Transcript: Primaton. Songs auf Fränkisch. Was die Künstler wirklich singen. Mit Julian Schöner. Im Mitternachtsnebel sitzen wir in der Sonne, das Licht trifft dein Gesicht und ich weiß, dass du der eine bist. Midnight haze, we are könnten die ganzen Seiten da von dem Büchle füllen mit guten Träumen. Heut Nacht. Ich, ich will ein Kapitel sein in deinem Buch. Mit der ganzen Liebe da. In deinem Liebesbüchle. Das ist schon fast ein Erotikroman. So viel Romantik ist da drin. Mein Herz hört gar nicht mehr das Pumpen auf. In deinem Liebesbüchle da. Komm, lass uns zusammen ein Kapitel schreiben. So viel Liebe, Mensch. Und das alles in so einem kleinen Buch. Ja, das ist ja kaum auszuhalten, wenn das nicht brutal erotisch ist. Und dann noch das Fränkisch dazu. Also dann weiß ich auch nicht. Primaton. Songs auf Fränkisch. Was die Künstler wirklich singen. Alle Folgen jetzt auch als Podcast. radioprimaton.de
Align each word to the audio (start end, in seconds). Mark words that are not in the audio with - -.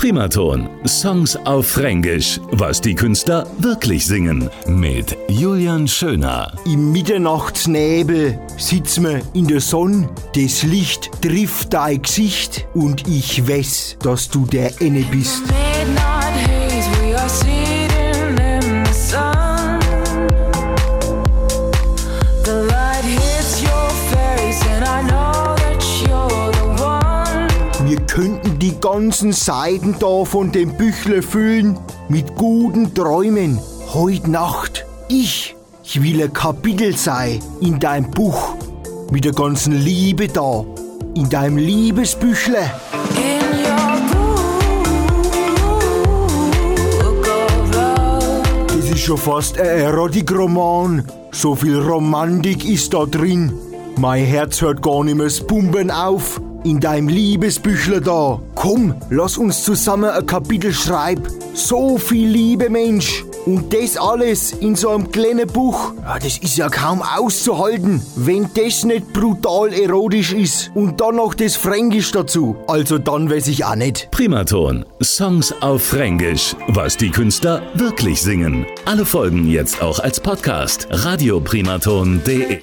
Primaton. 0.00 0.66
Songs 0.86 1.36
auf 1.44 1.66
Fränkisch. 1.66 2.40
Was 2.52 2.80
die 2.80 2.94
Künstler 2.94 3.46
wirklich 3.58 4.06
singen. 4.06 4.48
Mit 4.66 5.14
Julian 5.28 5.86
Schöner. 5.86 6.54
Im 6.64 6.90
Mitternachtsnebel 6.90 8.38
sitzen 8.56 9.04
wir 9.04 9.20
in 9.34 9.46
der 9.46 9.60
Sonne, 9.60 10.08
das 10.34 10.62
Licht 10.62 11.10
trifft 11.20 11.74
dein 11.74 12.00
Gesicht 12.00 12.66
und 12.72 13.06
ich 13.08 13.46
weiß, 13.46 13.98
dass 14.02 14.30
du 14.30 14.46
der 14.46 14.72
eine 14.80 15.02
bist. 15.02 15.42
Midnight 15.42 16.48
haze, 16.48 16.90
we 17.02 17.14
are 17.14 17.79
könnten 28.10 28.58
die 28.58 28.74
ganzen 28.80 29.32
Seiten 29.32 29.94
da 30.00 30.24
von 30.24 30.50
dem 30.50 30.76
Büchle 30.76 31.22
füllen 31.22 31.78
mit 32.08 32.34
guten 32.34 32.92
Träumen. 32.92 33.60
Heut 33.94 34.26
Nacht. 34.26 34.84
Ich, 35.08 35.54
ich 35.84 36.02
will 36.02 36.20
ein 36.20 36.32
Kapitel 36.32 36.96
sein 36.96 37.38
in 37.60 37.78
deinem 37.78 38.10
Buch. 38.10 38.54
Mit 39.12 39.24
der 39.24 39.32
ganzen 39.32 39.74
Liebe 39.74 40.26
da. 40.26 40.64
In 41.14 41.28
deinem 41.28 41.56
Liebesbüchle. 41.56 42.58
Das 48.66 48.90
ist 48.90 49.00
schon 49.00 49.18
fast 49.18 49.56
ein 49.56 49.66
Erotikroman. 49.66 51.04
So 51.30 51.54
viel 51.54 51.78
Romantik 51.78 52.64
ist 52.68 52.92
da 52.92 53.06
drin. 53.06 53.52
Mein 53.98 54.24
Herz 54.24 54.60
hört 54.62 54.82
gar 54.82 55.04
nicht 55.04 55.16
mehr 55.16 55.26
das 55.26 55.40
Pumpen 55.40 55.92
auf. 55.92 56.40
In 56.62 56.78
deinem 56.78 57.08
Liebesbüchle 57.08 58.00
da. 58.00 58.40
Komm, 58.54 58.94
lass 59.08 59.38
uns 59.38 59.64
zusammen 59.64 60.10
ein 60.10 60.26
Kapitel 60.26 60.72
schreiben. 60.72 61.22
So 61.54 61.96
viel 61.96 62.28
Liebe, 62.28 62.68
Mensch. 62.68 63.24
Und 63.46 63.72
das 63.72 63.96
alles 63.96 64.52
in 64.52 64.76
so 64.76 64.90
einem 64.90 65.10
kleinen 65.10 65.46
Buch. 65.46 65.94
Ja, 66.02 66.18
das 66.18 66.36
ist 66.38 66.58
ja 66.58 66.68
kaum 66.68 67.02
auszuhalten, 67.02 68.02
wenn 68.16 68.50
das 68.54 68.84
nicht 68.84 69.12
brutal 69.14 69.72
erotisch 69.72 70.32
ist. 70.32 70.70
Und 70.74 71.00
dann 71.00 71.16
noch 71.16 71.34
das 71.34 71.56
Fränkisch 71.56 72.12
dazu. 72.12 72.56
Also 72.66 72.98
dann 72.98 73.30
weiß 73.30 73.48
ich 73.48 73.64
auch 73.64 73.76
nicht. 73.76 74.10
Primaton. 74.10 74.84
Songs 75.02 75.54
auf 75.62 75.82
Fränkisch. 75.82 76.54
Was 76.68 76.98
die 76.98 77.10
Künstler 77.10 77.62
wirklich 77.74 78.20
singen. 78.20 78.66
Alle 78.84 79.06
Folgen 79.06 79.48
jetzt 79.48 79.80
auch 79.80 79.98
als 79.98 80.20
Podcast. 80.20 80.86
radioprimaton.de 80.90 82.60